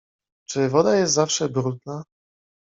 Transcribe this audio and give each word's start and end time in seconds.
"Czy 0.49 0.69
woda 0.69 0.95
jest 0.95 1.13
zawsze 1.13 1.49
brudna?" 1.49 2.03